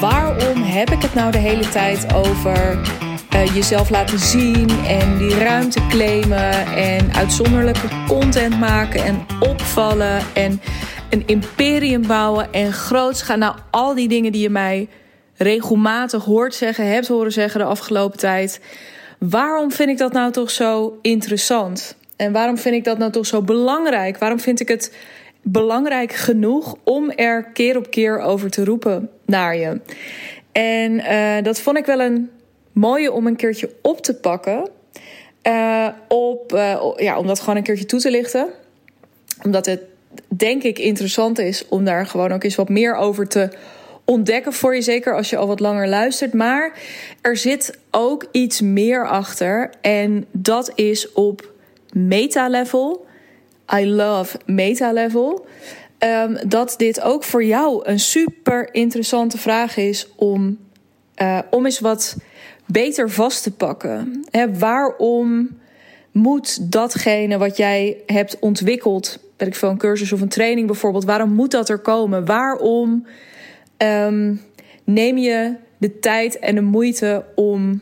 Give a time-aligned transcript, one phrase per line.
[0.00, 2.78] waarom heb ik het nou de hele tijd over
[3.34, 10.60] uh, jezelf laten zien en die ruimte claimen en uitzonderlijke content maken en opvallen en
[11.10, 13.38] een imperium bouwen en groots gaan.
[13.38, 14.88] Nou, al die dingen die je mij
[15.36, 18.60] regelmatig hoort zeggen, hebt horen zeggen de afgelopen tijd.
[19.18, 21.96] Waarom vind ik dat nou toch zo interessant?
[22.16, 24.18] En waarom vind ik dat nou toch zo belangrijk?
[24.18, 24.94] Waarom vind ik het
[25.42, 29.80] belangrijk genoeg om er keer op keer over te roepen naar je?
[30.52, 32.30] En uh, dat vond ik wel een
[32.72, 34.68] mooie om een keertje op te pakken.
[35.42, 38.48] Uh, op, uh, ja, om dat gewoon een keertje toe te lichten.
[39.42, 39.80] Omdat het
[40.28, 43.48] denk ik interessant is om daar gewoon ook eens wat meer over te
[44.04, 46.32] ontdekken voor je, zeker als je al wat langer luistert.
[46.32, 46.78] Maar
[47.20, 51.52] er zit ook iets meer achter en dat is op
[51.92, 53.06] meta-level.
[53.74, 55.46] I love meta-level.
[55.98, 60.58] Um, dat dit ook voor jou een super interessante vraag is om,
[61.22, 62.16] uh, om eens wat
[62.66, 64.24] beter vast te pakken.
[64.58, 65.58] Waarom
[66.10, 71.04] moet datgene wat jij hebt ontwikkeld, ben ik veel een cursus of een training bijvoorbeeld,
[71.04, 72.24] waarom moet dat er komen?
[72.24, 73.06] Waarom
[73.78, 74.40] um,
[74.84, 77.80] neem je de tijd en de moeite om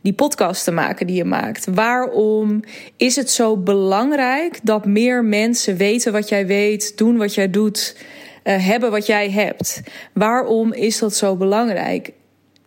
[0.00, 1.66] die podcast te maken die je maakt?
[1.66, 2.62] Waarom
[2.96, 7.96] is het zo belangrijk dat meer mensen weten wat jij weet, doen wat jij doet,
[8.44, 9.80] uh, hebben wat jij hebt?
[10.12, 12.12] Waarom is dat zo belangrijk?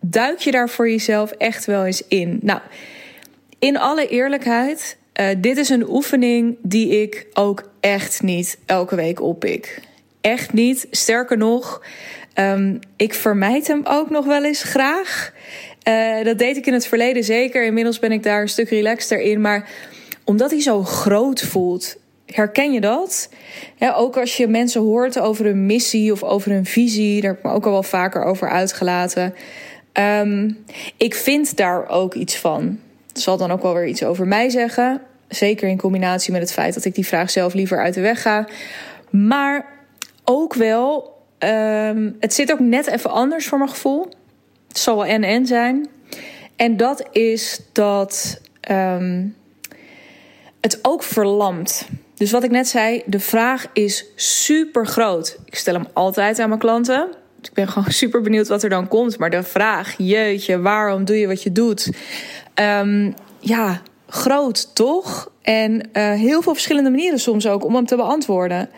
[0.00, 2.38] Duik je daar voor jezelf echt wel eens in?
[2.42, 2.60] Nou,
[3.58, 9.20] in alle eerlijkheid, uh, dit is een oefening die ik ook echt niet elke week
[9.20, 9.80] oppik.
[10.20, 10.86] Echt niet.
[10.90, 11.82] Sterker nog,
[12.34, 15.32] um, ik vermijd hem ook nog wel eens graag.
[15.88, 17.64] Uh, dat deed ik in het verleden zeker.
[17.64, 19.40] Inmiddels ben ik daar een stuk relaxter in.
[19.40, 19.68] Maar
[20.24, 23.28] omdat hij zo groot voelt, herken je dat?
[23.94, 27.44] Ook als je mensen hoort over een missie of over een visie, daar heb ik
[27.44, 29.34] me ook al wel vaker over uitgelaten.
[29.92, 30.64] Um,
[30.96, 32.78] ik vind daar ook iets van.
[33.12, 35.00] Dat zal dan ook wel weer iets over mij zeggen.
[35.28, 38.22] Zeker in combinatie met het feit dat ik die vraag zelf liever uit de weg
[38.22, 38.48] ga.
[39.10, 39.66] Maar
[40.24, 44.08] ook wel, um, het zit ook net even anders voor mijn gevoel.
[44.72, 45.88] Het zal wel en-en zijn.
[46.56, 48.40] En dat is dat
[48.70, 49.36] um,
[50.60, 51.88] het ook verlamt.
[52.14, 55.38] Dus wat ik net zei, de vraag is super groot.
[55.44, 57.08] Ik stel hem altijd aan mijn klanten.
[57.40, 59.18] Dus ik ben gewoon super benieuwd wat er dan komt.
[59.18, 61.90] Maar de vraag, jeetje, waarom doe je wat je doet?
[62.60, 65.30] Um, ja, groot toch?
[65.42, 68.70] En uh, heel veel verschillende manieren soms ook om hem te beantwoorden.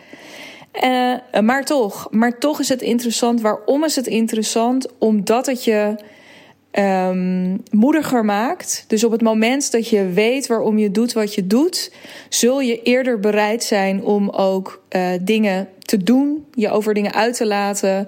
[0.83, 3.41] Uh, maar toch, maar toch is het interessant.
[3.41, 4.87] Waarom is het interessant?
[4.97, 5.95] Omdat het je
[6.79, 8.85] um, moediger maakt.
[8.87, 11.91] Dus op het moment dat je weet waarom je doet wat je doet,
[12.29, 17.37] zul je eerder bereid zijn om ook uh, dingen te doen, je over dingen uit
[17.37, 18.07] te laten.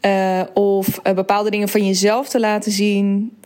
[0.00, 3.36] Uh, of bepaalde dingen van jezelf te laten zien,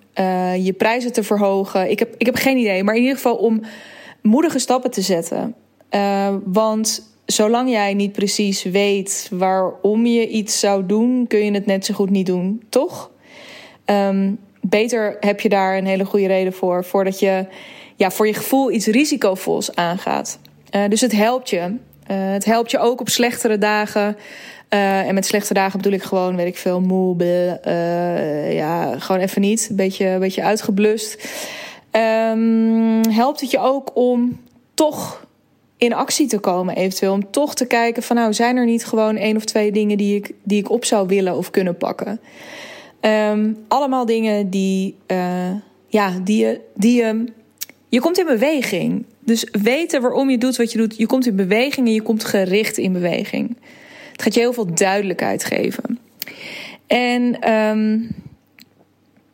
[0.58, 1.90] je prijzen te verhogen.
[1.90, 3.60] Ik heb, ik heb geen idee, maar in ieder geval om
[4.22, 5.54] moedige stappen te zetten.
[6.44, 11.84] want zolang jij niet precies weet waarom je iets zou doen, kun je het net
[11.84, 13.10] zo goed niet doen, toch?
[13.84, 17.46] Um, beter heb je daar een hele goede reden voor, voordat je
[17.96, 20.38] ja, voor je gevoel iets risicovols aangaat.
[20.76, 21.58] Uh, dus het helpt je.
[21.58, 21.76] Uh,
[22.08, 24.16] het helpt je ook op slechtere dagen.
[24.70, 27.16] Uh, en met slechte dagen bedoel ik gewoon, weet ik veel, moe,
[28.52, 29.66] ja, gewoon even niet.
[29.70, 31.28] Een beetje, een beetje uitgeblust.
[31.92, 34.40] Um, helpt het je ook om
[34.74, 35.26] toch
[35.78, 37.12] in actie te komen, eventueel.
[37.12, 40.16] Om toch te kijken van nou, zijn er niet gewoon één of twee dingen die
[40.16, 42.20] ik, die ik op zou willen of kunnen pakken.
[43.00, 45.50] Um, allemaal dingen die, uh,
[45.86, 47.24] ja, die je, die je,
[47.88, 49.04] je komt in beweging.
[49.20, 50.96] Dus weten waarom je doet wat je doet.
[50.96, 53.56] Je komt in beweging en je komt gericht in beweging.
[54.12, 55.98] Het gaat je heel veel duidelijkheid geven.
[56.86, 58.10] En um,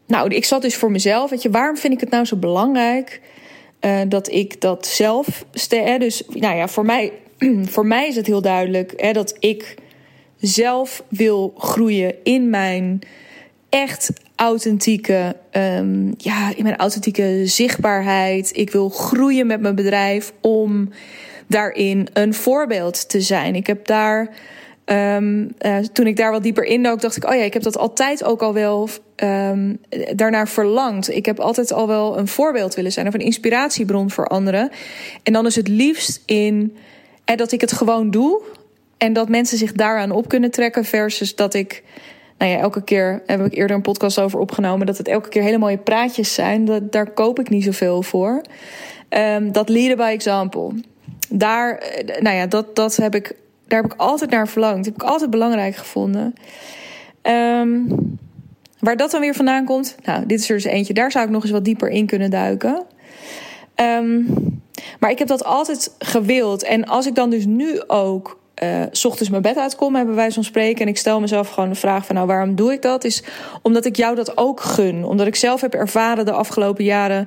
[0.07, 1.31] nou, ik zat dus voor mezelf.
[1.31, 3.21] Weet je, waarom vind ik het nou zo belangrijk?
[3.85, 5.45] Uh, dat ik dat zelf.
[5.99, 7.13] Dus nou ja, voor mij,
[7.75, 9.75] voor mij is het heel duidelijk hè, dat ik
[10.37, 13.01] zelf wil groeien in mijn
[13.69, 18.57] echt authentieke, um, ja, in mijn authentieke zichtbaarheid.
[18.57, 20.91] Ik wil groeien met mijn bedrijf om
[21.47, 23.55] daarin een voorbeeld te zijn.
[23.55, 24.29] Ik heb daar
[24.87, 27.79] Um, uh, toen ik daar wat dieper indook, dacht ik: oh ja, ik heb dat
[27.79, 29.79] altijd ook al wel um,
[30.15, 31.11] daarnaar verlangd.
[31.11, 34.71] Ik heb altijd al wel een voorbeeld willen zijn of een inspiratiebron voor anderen.
[35.23, 36.77] En dan is het liefst in
[37.25, 38.43] eh, dat ik het gewoon doe
[38.99, 41.83] en dat mensen zich daaraan op kunnen trekken, versus dat ik.
[42.39, 44.87] Nou ja, elke keer heb ik eerder een podcast over opgenomen.
[44.87, 46.65] Dat het elke keer hele mooie praatjes zijn.
[46.65, 48.43] Dat, daar koop ik niet zoveel voor.
[49.09, 50.71] Um, dat leaden by example.
[51.31, 53.35] Daar, eh, nou ja, dat, dat heb ik
[53.67, 54.77] daar heb ik altijd naar verlangd.
[54.77, 56.35] Dat heb ik altijd belangrijk gevonden.
[57.23, 58.19] Um,
[58.79, 60.95] waar dat dan weer vandaan komt, nou, dit is er dus eentje.
[60.95, 62.83] Daar zou ik nog eens wat dieper in kunnen duiken.
[63.75, 64.21] Ehm,
[64.99, 66.63] maar ik heb dat altijd gewild.
[66.63, 70.33] En als ik dan dus nu ook uh, s ochtends mijn bed uitkom, hebben wij
[70.33, 70.83] van spreken.
[70.83, 73.05] En ik stel mezelf gewoon de vraag van nou, waarom doe ik dat?
[73.05, 73.23] Is
[73.63, 75.05] omdat ik jou dat ook gun.
[75.05, 77.27] Omdat ik zelf heb ervaren de afgelopen jaren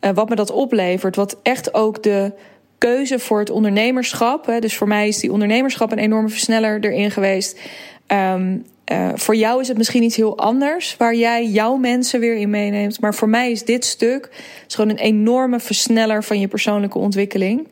[0.00, 1.16] uh, wat me dat oplevert.
[1.16, 2.32] Wat echt ook de
[2.78, 4.46] keuze voor het ondernemerschap.
[4.46, 7.60] Hè, dus voor mij is die ondernemerschap een enorme versneller erin geweest.
[8.06, 12.36] Um, uh, voor jou is het misschien iets heel anders, waar jij jouw mensen weer
[12.36, 13.00] in meeneemt.
[13.00, 14.28] Maar voor mij is dit stuk
[14.66, 17.68] is gewoon een enorme versneller van je persoonlijke ontwikkeling.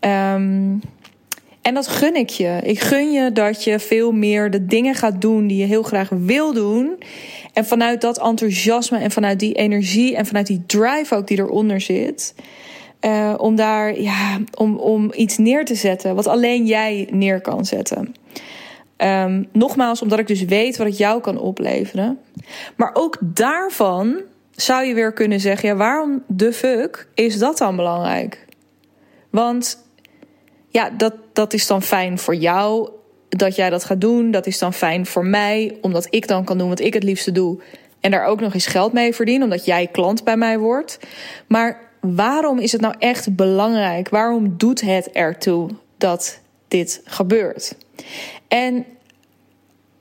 [0.00, 0.80] Um,
[1.62, 2.60] en dat gun ik je.
[2.62, 6.08] Ik gun je dat je veel meer de dingen gaat doen die je heel graag
[6.08, 6.98] wil doen.
[7.52, 11.80] En vanuit dat enthousiasme en vanuit die energie en vanuit die drive ook die eronder
[11.80, 12.34] zit.
[13.00, 17.64] Uh, om daar, ja, om, om iets neer te zetten wat alleen jij neer kan
[17.64, 18.14] zetten.
[18.96, 22.18] Um, nogmaals, omdat ik dus weet wat het jou kan opleveren.
[22.76, 24.20] Maar ook daarvan
[24.50, 28.44] zou je weer kunnen zeggen: ja, waarom de fuck is dat dan belangrijk?
[29.30, 29.84] Want
[30.68, 32.90] ja, dat, dat is dan fijn voor jou
[33.28, 34.30] dat jij dat gaat doen.
[34.30, 37.32] Dat is dan fijn voor mij, omdat ik dan kan doen wat ik het liefste
[37.32, 37.60] doe.
[38.00, 40.98] En daar ook nog eens geld mee verdien, omdat jij klant bij mij wordt.
[41.46, 44.08] Maar waarom is het nou echt belangrijk?
[44.08, 47.76] Waarom doet het ertoe dat dit gebeurt?
[48.48, 48.84] En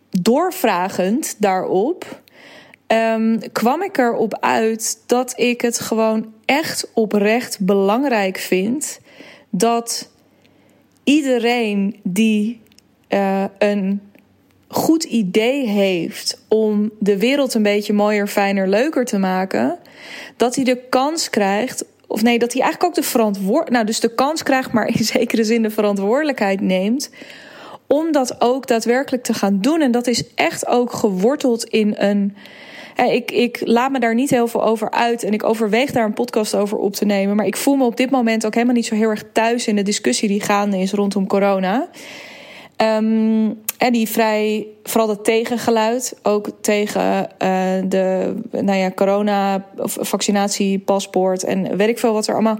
[0.09, 2.21] doorvragend daarop
[2.87, 8.99] um, kwam ik erop uit dat ik het gewoon echt oprecht belangrijk vind
[9.49, 10.09] dat
[11.03, 12.61] iedereen die
[13.09, 14.01] uh, een
[14.67, 19.79] goed idee heeft om de wereld een beetje mooier, fijner, leuker te maken,
[20.37, 21.85] dat hij de kans krijgt.
[22.07, 25.03] Of nee, dat hij eigenlijk ook de verantwoord, nou dus de kans krijgt, maar in
[25.15, 27.09] zekere zin de verantwoordelijkheid neemt
[27.87, 29.81] om dat ook daadwerkelijk te gaan doen.
[29.81, 32.35] En dat is echt ook geworteld in een.
[33.11, 36.13] Ik, ik laat me daar niet heel veel over uit en ik overweeg daar een
[36.13, 37.35] podcast over op te nemen.
[37.35, 39.75] Maar ik voel me op dit moment ook helemaal niet zo heel erg thuis in
[39.75, 41.89] de discussie die gaande is rondom corona.
[42.75, 47.29] En die vrij, vooral dat tegengeluid, ook tegen uh,
[47.87, 52.59] de nou ja, corona, of vaccinatiepaspoort en weet ik veel wat er allemaal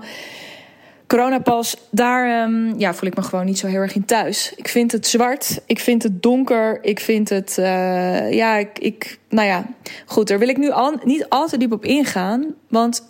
[1.07, 4.53] Coronapas, daar um, ja, voel ik me gewoon niet zo heel erg in thuis.
[4.55, 9.19] Ik vind het zwart, ik vind het donker, ik vind het, uh, ja, ik, ik,
[9.29, 9.65] nou ja,
[10.05, 12.53] goed, daar wil ik nu al, niet al te diep op ingaan.
[12.67, 13.09] Want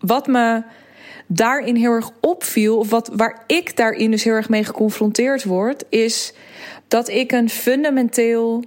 [0.00, 0.62] wat me
[1.26, 5.84] daarin heel erg opviel, of wat, waar ik daarin dus heel erg mee geconfronteerd word,
[5.88, 6.32] is
[6.88, 8.64] dat ik een fundamenteel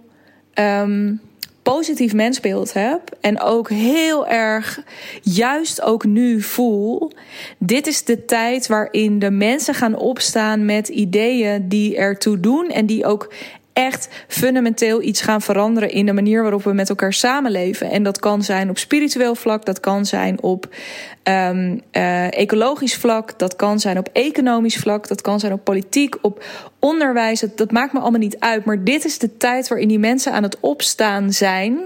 [0.54, 1.22] um,
[1.64, 4.84] positief mensbeeld heb en ook heel erg
[5.22, 7.12] juist ook nu voel,
[7.58, 12.86] dit is de tijd waarin de mensen gaan opstaan met ideeën die ertoe doen en
[12.86, 13.34] die ook
[13.80, 17.90] echt fundamenteel iets gaan veranderen in de manier waarop we met elkaar samenleven.
[17.90, 20.76] En dat kan zijn op spiritueel vlak, dat kan zijn op
[21.24, 26.16] um, uh, ecologisch vlak, dat kan zijn op economisch vlak, dat kan zijn op politiek,
[26.22, 26.44] op
[26.80, 27.40] onderwijs.
[27.40, 28.66] Dat, dat maakt me allemaal niet uit.
[28.66, 31.80] Maar dit is de tijd waarin die mensen aan het opstaan zijn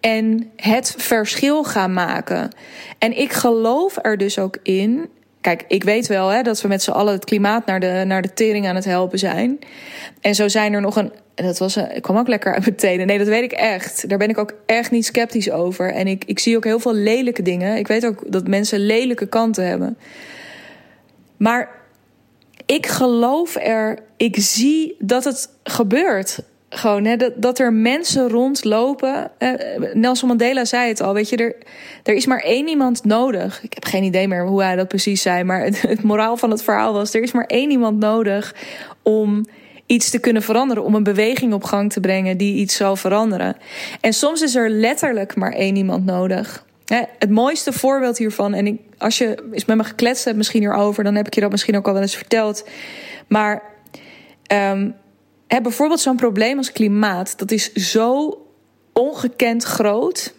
[0.00, 2.50] en het verschil gaan maken.
[2.98, 5.08] En ik geloof er dus ook in
[5.44, 8.22] Kijk, ik weet wel hè, dat we met z'n allen het klimaat naar de, naar
[8.22, 9.58] de tering aan het helpen zijn.
[10.20, 11.12] En zo zijn er nog een.
[11.34, 13.06] Dat was een, ik kwam ook lekker uit mijn tenen.
[13.06, 14.08] Nee, dat weet ik echt.
[14.08, 15.92] Daar ben ik ook echt niet sceptisch over.
[15.92, 17.76] En ik, ik zie ook heel veel lelijke dingen.
[17.76, 19.96] Ik weet ook dat mensen lelijke kanten hebben.
[21.36, 21.68] Maar
[22.66, 23.98] ik geloof er.
[24.16, 26.42] Ik zie dat het gebeurt.
[26.74, 29.30] Gewoon, hè, dat, dat er mensen rondlopen.
[29.38, 29.50] Eh,
[29.92, 31.56] Nelson Mandela zei het al, weet je, er,
[32.02, 33.62] er is maar één iemand nodig.
[33.62, 36.50] Ik heb geen idee meer hoe hij dat precies zei, maar het, het moraal van
[36.50, 38.54] het verhaal was: er is maar één iemand nodig
[39.02, 39.44] om
[39.86, 43.56] iets te kunnen veranderen, om een beweging op gang te brengen die iets zal veranderen.
[44.00, 46.64] En soms is er letterlijk maar één iemand nodig.
[47.18, 51.04] Het mooiste voorbeeld hiervan, en ik, als je eens met me gekletst hebt misschien hierover,
[51.04, 52.68] dan heb ik je dat misschien ook al wel eens verteld.
[53.28, 53.62] Maar
[54.52, 54.94] um,
[55.54, 58.38] Hè, bijvoorbeeld zo'n probleem als klimaat, dat is zo
[58.92, 60.34] ongekend groot.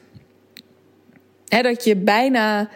[1.47, 2.69] Hè, dat je bijna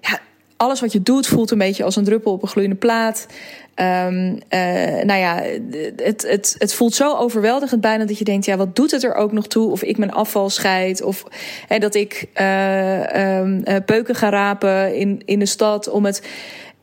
[0.00, 0.18] ja,
[0.56, 3.26] alles wat je doet voelt een beetje als een druppel op een gloeiende plaat.
[3.74, 5.42] Um, uh, nou ja,
[5.96, 9.14] het, het, het voelt zo overweldigend bijna dat je denkt: ja, wat doet het er
[9.14, 9.70] ook nog toe?
[9.70, 11.24] Of ik mijn afval scheid, of
[11.66, 16.22] hè, dat ik uh, um, uh, peuken ga rapen in, in de stad om het.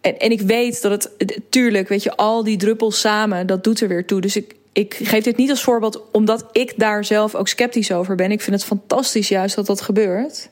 [0.02, 3.82] En, en ik weet dat het, tuurlijk, weet je, al die druppels samen, dat doet
[3.82, 4.22] er weer toe.
[4.22, 8.16] Dus ik, ik geef dit niet als voorbeeld omdat ik daar zelf ook sceptisch over
[8.16, 8.32] ben.
[8.32, 10.50] Ik vind het fantastisch juist dat dat gebeurt.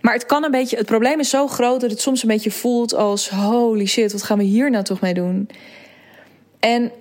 [0.00, 0.76] Maar het kan een beetje.
[0.76, 4.22] Het probleem is zo groot dat het soms een beetje voelt als: holy shit, wat
[4.22, 5.48] gaan we hier nou toch mee doen?
[6.60, 6.92] En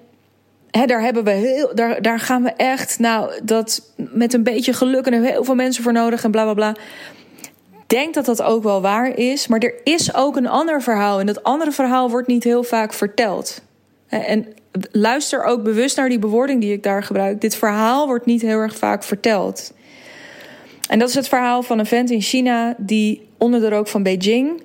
[0.71, 5.05] daar, hebben we heel, daar, daar gaan we echt, nou, dat met een beetje geluk
[5.05, 6.75] en heel veel mensen voor nodig en bla bla bla.
[7.87, 11.19] Denk dat dat ook wel waar is, maar er is ook een ander verhaal.
[11.19, 13.61] En dat andere verhaal wordt niet heel vaak verteld.
[14.11, 14.47] En
[14.91, 17.41] luister ook bewust naar die bewoording die ik daar gebruik.
[17.41, 19.73] Dit verhaal wordt niet heel erg vaak verteld.
[20.89, 24.03] En dat is het verhaal van een vent in China die onder de rook van
[24.03, 24.63] Beijing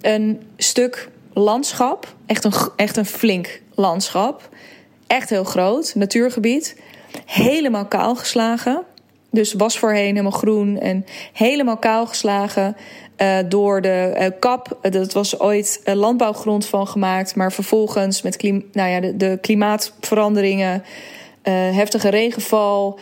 [0.00, 4.48] een stuk landschap, echt een, echt een flink landschap,
[5.06, 6.80] echt heel groot, natuurgebied,
[7.24, 8.84] helemaal kaal geslagen.
[9.34, 12.76] Dus was voorheen helemaal groen en helemaal kaal geslagen
[13.18, 14.78] uh, door de uh, kap.
[14.90, 20.84] Dat was ooit landbouwgrond van gemaakt, maar vervolgens met nou ja, de, de klimaatveranderingen,
[21.72, 22.98] heftige regenval,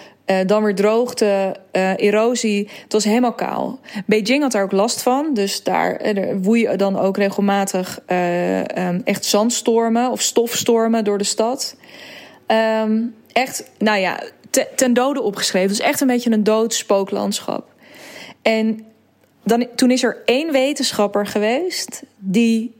[0.47, 1.57] dan weer droogte,
[1.97, 2.69] erosie.
[2.83, 3.81] Het was helemaal kaal.
[4.07, 5.35] Beijing had daar ook last van.
[5.35, 6.01] Dus daar
[6.43, 11.77] woeien dan ook regelmatig um, echt zandstormen of stofstormen door de stad.
[12.47, 14.21] Um, echt, nou ja,
[14.53, 15.69] te, ten dode opgeschreven.
[15.69, 17.75] Het is echt een beetje een dood spooklandschap.
[18.43, 18.85] En
[19.45, 22.75] dan, toen is er één wetenschapper geweest die,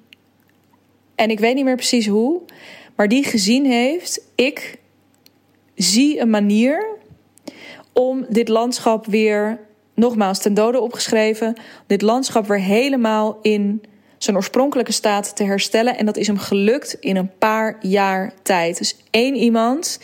[1.15, 2.41] en ik weet niet meer precies hoe,
[2.97, 4.79] maar die gezien heeft: ik
[5.75, 6.87] zie een manier
[7.93, 9.61] om dit landschap weer,
[9.95, 13.83] nogmaals ten dode opgeschreven, dit landschap weer helemaal in
[14.25, 15.99] zijn oorspronkelijke staat te herstellen.
[15.99, 18.79] En dat is hem gelukt in een paar jaar tijd.
[18.79, 20.01] Dus één iemand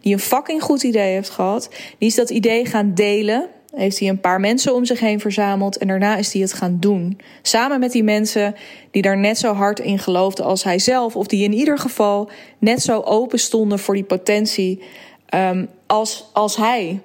[0.00, 3.46] die een fucking goed idee heeft gehad, die is dat idee gaan delen.
[3.74, 6.76] Heeft hij een paar mensen om zich heen verzameld en daarna is hij het gaan
[6.80, 7.20] doen.
[7.42, 8.54] Samen met die mensen
[8.90, 12.30] die daar net zo hard in geloofden als hij zelf, of die in ieder geval
[12.58, 14.82] net zo open stonden voor die potentie
[15.34, 17.00] um, als, als hij.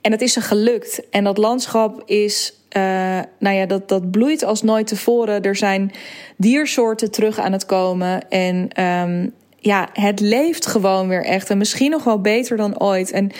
[0.00, 1.08] En het is er gelukt.
[1.10, 5.42] En dat landschap is, uh, nou ja, dat, dat bloeit als nooit tevoren.
[5.42, 5.92] Er zijn
[6.36, 8.28] diersoorten terug aan het komen.
[8.28, 11.50] En um, ja, het leeft gewoon weer echt.
[11.50, 13.10] En misschien nog wel beter dan ooit.
[13.10, 13.30] En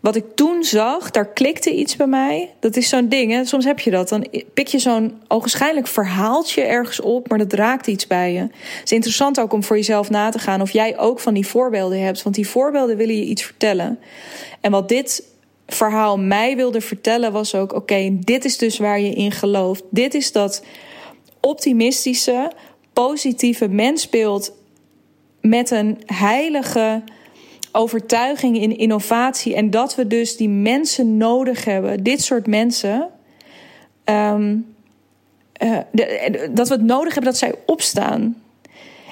[0.00, 2.50] wat ik toen zag, daar klikte iets bij mij.
[2.60, 3.44] Dat is zo'n ding, hè?
[3.44, 4.08] soms heb je dat.
[4.08, 8.40] Dan pik je zo'n ogenschijnlijk verhaaltje ergens op, maar dat raakt iets bij je.
[8.40, 11.46] Het is interessant ook om voor jezelf na te gaan of jij ook van die
[11.46, 12.22] voorbeelden hebt.
[12.22, 13.98] Want die voorbeelden willen je iets vertellen.
[14.60, 15.22] En wat dit
[15.66, 19.82] verhaal mij wilde vertellen was ook: oké, dit is dus waar je in gelooft.
[19.90, 20.64] Dit is dat
[21.40, 22.52] optimistische,
[22.92, 24.52] positieve mensbeeld
[25.40, 27.02] met een heilige
[27.72, 29.54] overtuiging in innovatie.
[29.54, 33.08] En dat we dus die mensen nodig hebben, dit soort mensen.
[34.10, 34.44] Uh,
[35.90, 38.42] de, dat we het nodig hebben dat zij opstaan.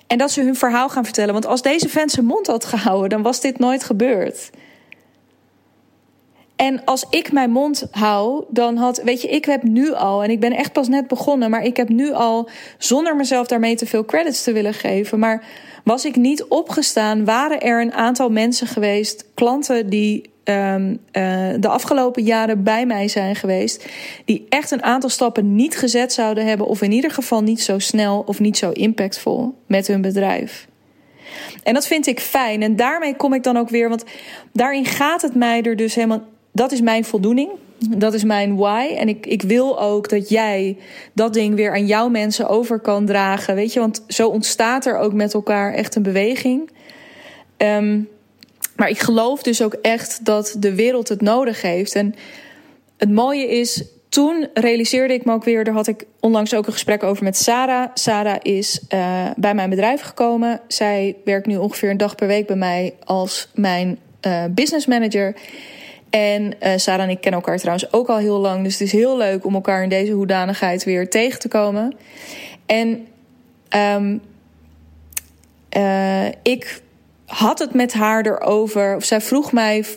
[0.07, 1.33] En dat ze hun verhaal gaan vertellen.
[1.33, 4.51] Want als deze vent zijn mond had gehouden, dan was dit nooit gebeurd.
[6.57, 10.31] En als ik mijn mond hou, dan had, weet je, ik heb nu al, en
[10.31, 13.87] ik ben echt pas net begonnen, maar ik heb nu al, zonder mezelf daarmee te
[13.87, 15.45] veel credits te willen geven, maar
[15.85, 20.97] was ik niet opgestaan, waren er een aantal mensen geweest, klanten die um, uh,
[21.61, 23.87] de afgelopen jaren bij mij zijn geweest,
[24.25, 27.79] die echt een aantal stappen niet gezet zouden hebben, of in ieder geval niet zo
[27.79, 30.67] snel of niet zo impactvol met hun bedrijf.
[31.63, 32.63] En dat vind ik fijn.
[32.63, 34.05] En daarmee kom ik dan ook weer, want
[34.53, 36.23] daarin gaat het mij er dus helemaal
[36.55, 37.51] dat is mijn voldoening.
[37.79, 38.95] Dat is mijn why.
[38.97, 40.77] En ik, ik wil ook dat jij
[41.13, 43.55] dat ding weer aan jouw mensen over kan dragen.
[43.55, 46.71] Weet je, want zo ontstaat er ook met elkaar echt een beweging.
[47.57, 48.09] Um,
[48.77, 51.95] maar ik geloof dus ook echt dat de wereld het nodig heeft.
[51.95, 52.15] En
[52.97, 56.73] het mooie is, toen realiseerde ik me ook weer, daar had ik onlangs ook een
[56.73, 57.91] gesprek over met Sarah.
[57.95, 60.61] Sarah is uh, bij mijn bedrijf gekomen.
[60.69, 65.35] Zij werkt nu ongeveer een dag per week bij mij als mijn uh, business manager.
[66.15, 68.65] En uh, Sarah en ik kennen elkaar trouwens ook al heel lang.
[68.65, 71.97] Dus het is heel leuk om elkaar in deze hoedanigheid weer tegen te komen.
[72.67, 73.07] En
[73.77, 74.21] um,
[75.77, 76.83] uh, ik
[77.27, 78.97] had het met haar erover.
[78.97, 79.79] Of zij vroeg mij.
[79.79, 79.89] Ik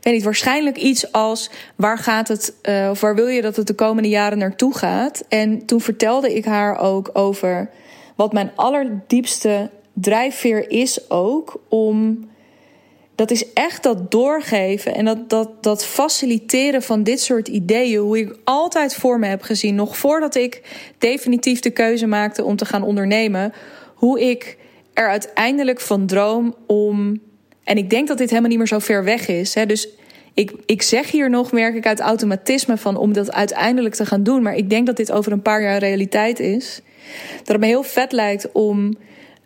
[0.00, 3.66] weet niet, waarschijnlijk iets als waar gaat het, uh, of waar wil je dat het
[3.66, 5.24] de komende jaren naartoe gaat?
[5.28, 7.70] En toen vertelde ik haar ook over
[8.16, 12.18] wat mijn allerdiepste drijfveer is ook om
[13.22, 18.00] dat is echt dat doorgeven en dat, dat, dat faciliteren van dit soort ideeën.
[18.00, 20.62] Hoe ik altijd voor me heb gezien, nog voordat ik
[20.98, 23.52] definitief de keuze maakte om te gaan ondernemen.
[23.94, 24.58] Hoe ik
[24.94, 27.20] er uiteindelijk van droom om.
[27.64, 29.54] En ik denk dat dit helemaal niet meer zo ver weg is.
[29.54, 29.66] Hè?
[29.66, 29.88] Dus
[30.34, 34.22] ik, ik zeg hier nog, merk ik uit automatisme van om dat uiteindelijk te gaan
[34.22, 34.42] doen.
[34.42, 36.80] Maar ik denk dat dit over een paar jaar realiteit is.
[37.38, 38.96] Dat het me heel vet lijkt om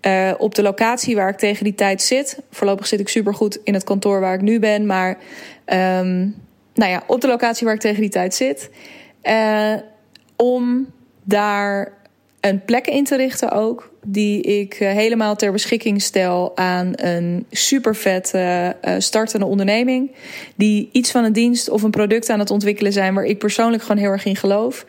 [0.06, 2.38] uh, op de locatie waar ik tegen die tijd zit.
[2.50, 4.86] Voorlopig zit ik supergoed in het kantoor waar ik nu ben.
[4.86, 5.18] Maar
[5.66, 6.34] um,
[6.74, 8.70] nou ja, op de locatie waar ik tegen die tijd zit.
[9.22, 9.74] Uh,
[10.36, 10.86] om
[11.22, 11.92] daar
[12.40, 13.94] een plek in te richten ook.
[14.08, 20.10] Die ik eh, helemaal ter beschikking stel aan een super vette uh, startende onderneming.
[20.56, 23.82] Die iets van een dienst of een product aan het ontwikkelen zijn waar ik persoonlijk
[23.82, 24.86] gewoon heel erg in geloof.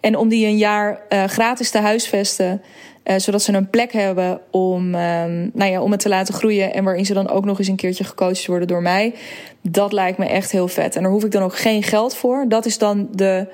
[0.00, 2.62] En om die een jaar gratis te huisvesten.
[3.04, 6.74] Uh, zodat ze een plek hebben om, um, nou ja, om het te laten groeien.
[6.74, 9.14] En waarin ze dan ook nog eens een keertje gecoacht worden door mij.
[9.60, 10.96] Dat lijkt me echt heel vet.
[10.96, 12.44] En daar hoef ik dan ook geen geld voor.
[12.48, 13.46] Dat is dan de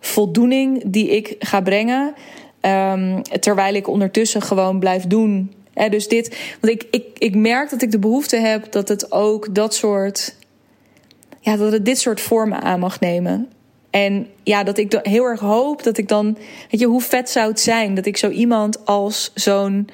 [0.00, 2.14] voldoening die ik ga brengen.
[2.60, 5.54] Um, terwijl ik ondertussen gewoon blijf doen.
[5.74, 9.12] He, dus dit, want ik, ik, ik merk dat ik de behoefte heb dat het
[9.12, 10.36] ook dat soort.
[11.40, 13.48] Ja, dat het dit soort vormen aan mag nemen.
[13.94, 16.36] En ja, dat ik heel erg hoop dat ik dan.
[16.70, 19.88] Weet je, hoe vet zou het zijn dat ik zo iemand als zo'n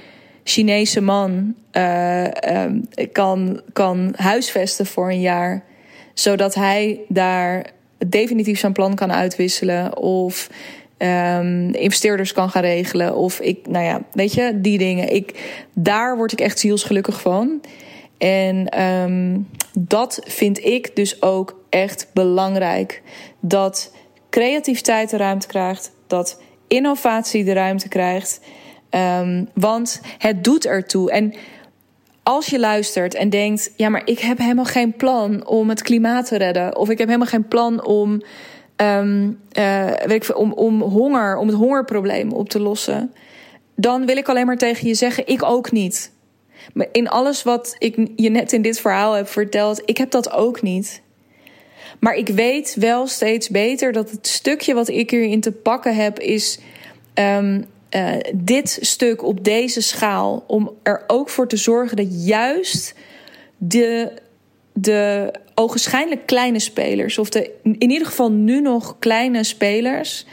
[0.45, 2.65] Chinese man uh, uh,
[3.13, 5.65] kan, kan huisvesten voor een jaar.
[6.15, 7.71] Zodat hij daar
[8.09, 9.97] definitief zijn plan kan uitwisselen.
[9.97, 10.51] Of
[10.99, 13.17] um, investeerders kan gaan regelen.
[13.17, 15.15] Of ik, nou ja, weet je, die dingen.
[15.15, 17.61] Ik, daar word ik echt zielsgelukkig van.
[18.19, 23.03] En um, dat vind ik dus ook echt belangrijk.
[23.41, 23.93] Dat
[24.31, 25.93] creativiteit de ruimte krijgt.
[26.07, 28.41] Dat innovatie de ruimte krijgt.
[28.91, 31.11] Um, want het doet ertoe.
[31.11, 31.35] En
[32.23, 36.27] als je luistert en denkt: ja, maar ik heb helemaal geen plan om het klimaat
[36.27, 36.77] te redden.
[36.77, 38.23] Of ik heb helemaal geen plan om
[38.77, 43.13] um, uh, weet ik, om, om honger, om het hongerprobleem op te lossen,
[43.77, 46.13] dan wil ik alleen maar tegen je zeggen: ik ook niet.
[46.75, 50.33] Maar in alles wat ik je net in dit verhaal heb verteld, ik heb dat
[50.33, 51.03] ook niet.
[51.99, 56.19] Maar ik weet wel steeds beter dat het stukje wat ik hierin te pakken heb,
[56.19, 56.59] is
[57.15, 60.45] um, uh, dit stuk op deze schaal.
[60.47, 62.95] Om er ook voor te zorgen dat juist
[63.57, 64.13] de
[64.73, 70.27] de ogenschijnlijk kleine spelers, of de in ieder geval nu nog kleine spelers,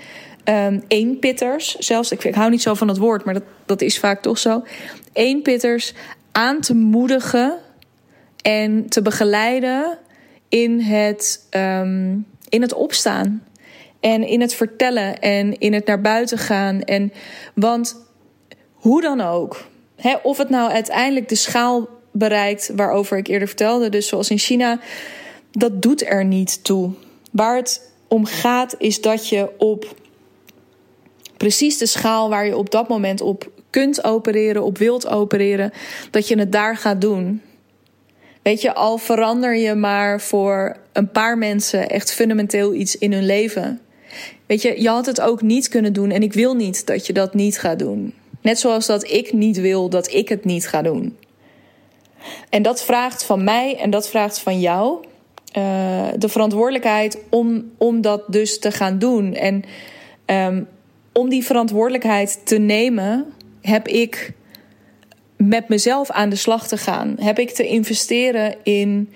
[0.43, 3.99] um, eenpitters zelfs, ik, ik hou niet zo van het woord, maar dat, dat is
[3.99, 4.63] vaak toch zo,
[5.13, 5.93] eenpitters
[6.31, 7.57] aan te moedigen
[8.41, 9.97] en te begeleiden
[10.49, 13.43] in het, um, in het opstaan.
[13.99, 16.81] En in het vertellen en in het naar buiten gaan.
[16.81, 17.13] En,
[17.53, 18.05] want
[18.73, 23.89] hoe dan ook, hè, of het nou uiteindelijk de schaal bereikt waarover ik eerder vertelde.
[23.89, 24.79] Dus zoals in China,
[25.51, 26.91] dat doet er niet toe.
[27.31, 29.95] Waar het om gaat is dat je op
[31.37, 35.71] precies de schaal waar je op dat moment op kunt opereren, op wilt opereren,
[36.11, 37.41] dat je het daar gaat doen.
[38.47, 43.25] Weet je, al verander je maar voor een paar mensen echt fundamenteel iets in hun
[43.25, 43.81] leven.
[44.45, 47.13] Weet je, je had het ook niet kunnen doen en ik wil niet dat je
[47.13, 48.13] dat niet gaat doen.
[48.41, 51.17] Net zoals dat ik niet wil dat ik het niet ga doen.
[52.49, 55.05] En dat vraagt van mij en dat vraagt van jou
[55.57, 59.33] uh, de verantwoordelijkheid om, om dat dus te gaan doen.
[59.33, 59.63] En
[60.25, 60.67] um,
[61.13, 64.33] om die verantwoordelijkheid te nemen, heb ik
[65.37, 67.15] met mezelf aan de slag te gaan.
[67.19, 69.13] Heb ik te investeren in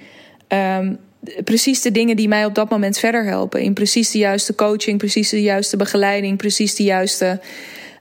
[0.47, 0.97] um,
[1.43, 3.61] precies de dingen die mij op dat moment verder helpen.
[3.61, 7.39] In precies de juiste coaching, precies de juiste begeleiding, precies de juiste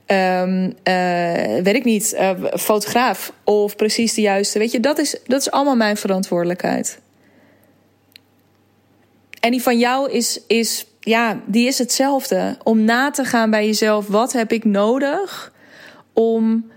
[0.07, 4.59] um, uh, weet ik niet, uh, fotograaf of precies de juiste.
[4.59, 6.99] Weet je, dat is, dat is allemaal mijn verantwoordelijkheid.
[9.41, 12.57] En die van jou is, is, ja, die is hetzelfde.
[12.63, 15.53] Om na te gaan bij jezelf, wat heb ik nodig
[16.13, 16.71] om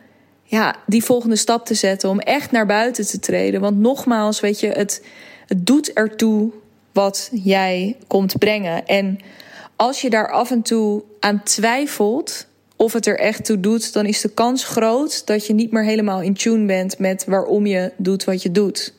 [0.44, 3.62] ja, die volgende stap te zetten, om echt naar buiten te treden.
[3.62, 5.04] Want nogmaals, weet je, het,
[5.48, 6.52] het doet ertoe
[6.92, 8.86] wat jij komt brengen.
[8.86, 9.20] En
[9.76, 14.06] als je daar af en toe aan twijfelt, of het er echt toe doet, dan
[14.06, 17.92] is de kans groot dat je niet meer helemaal in tune bent met waarom je
[17.98, 18.94] doet wat je doet.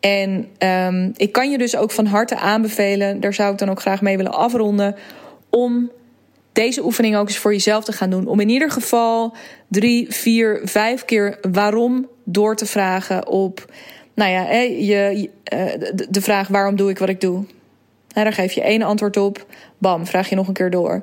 [0.00, 3.80] En um, ik kan je dus ook van harte aanbevelen, daar zou ik dan ook
[3.80, 4.96] graag mee willen afronden,
[5.50, 5.90] om
[6.52, 8.26] deze oefening ook eens voor jezelf te gaan doen.
[8.26, 9.34] Om in ieder geval
[9.68, 13.72] drie, vier, vijf keer waarom door te vragen op,
[14.14, 15.66] nou ja, je, eh,
[16.08, 17.44] de vraag waarom doe ik wat ik doe.
[18.08, 19.46] Daar geef je één antwoord op,
[19.78, 21.02] bam, vraag je nog een keer door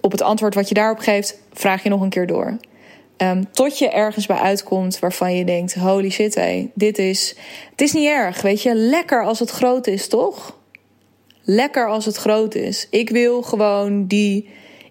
[0.00, 2.56] op het antwoord wat je daarop geeft, vraag je nog een keer door.
[3.16, 7.34] Um, tot je ergens bij uitkomt waarvan je denkt: holy shit, hé, dit is.
[7.70, 8.74] Het is niet erg, weet je.
[8.74, 10.57] Lekker als het groot is, toch?
[11.50, 12.86] Lekker als het groot is.
[12.90, 14.48] Ik wil gewoon die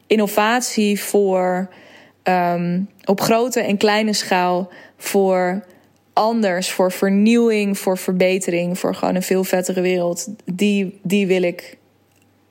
[0.08, 1.70] innovatie voor.
[2.24, 5.66] Um, op grote en kleine schaal voor
[6.14, 10.28] anders, voor vernieuwing, voor verbetering, voor gewoon een veel vettere wereld.
[10.46, 11.78] Die, die, wil, ik,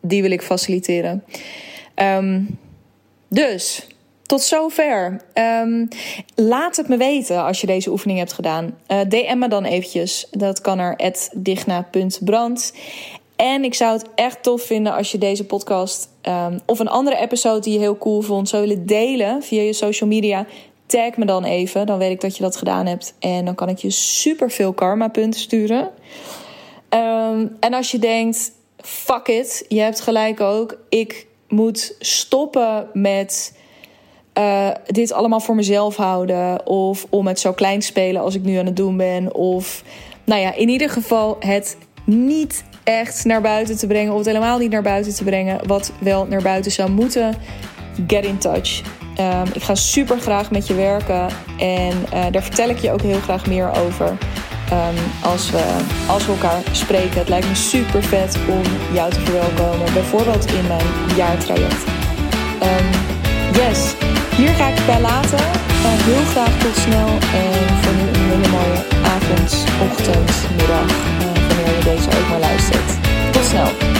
[0.00, 1.24] die wil ik faciliteren.
[1.94, 2.58] Um,
[3.28, 3.86] dus
[4.22, 5.20] tot zover.
[5.34, 5.88] Um,
[6.34, 8.78] laat het me weten als je deze oefening hebt gedaan.
[8.86, 10.26] Eh, DM me dan eventjes.
[10.30, 12.72] Dat kan er digna.brand.
[13.36, 17.16] En ik zou het echt tof vinden als je deze podcast ehm, of een andere
[17.16, 20.46] episode die je heel cool vond zou willen delen via je social media,
[20.86, 21.86] tag me dan even.
[21.86, 23.14] Dan weet ik dat je dat gedaan hebt.
[23.18, 25.90] En dan kan ik je super veel karma punten sturen.
[26.88, 30.78] Ehm, en als je denkt, fuck it, je hebt gelijk ook.
[30.88, 33.58] Ik moet stoppen met
[34.38, 36.66] uh, dit allemaal voor mezelf houden.
[36.66, 39.34] Of om het zo klein te spelen als ik nu aan het doen ben.
[39.34, 39.82] Of
[40.24, 44.12] nou ja, in ieder geval het niet echt naar buiten te brengen.
[44.12, 45.66] Of het helemaal niet naar buiten te brengen.
[45.66, 47.34] Wat wel naar buiten zou moeten.
[48.06, 48.82] Get in touch.
[49.20, 51.26] Um, ik ga super graag met je werken.
[51.58, 54.08] En uh, daar vertel ik je ook heel graag meer over.
[54.08, 55.64] Um, als, we,
[56.06, 57.18] als we elkaar spreken.
[57.18, 59.92] Het lijkt me super vet om jou te verwelkomen.
[59.92, 61.84] Bijvoorbeeld in mijn jaartraject.
[62.62, 62.86] Um,
[63.52, 63.94] yes,
[64.36, 65.38] hier ga ik bij laten.
[65.38, 67.08] Uh, heel graag tot snel.
[67.42, 70.90] En voor nu een hele mooie avond, ochtend, middag.
[71.20, 71.35] Uh,
[71.66, 72.92] wanneer je deze ook maar luistert.
[73.32, 73.95] Tot snel.